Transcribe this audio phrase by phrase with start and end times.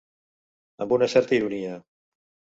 [0.85, 1.77] Amb una certa ironia.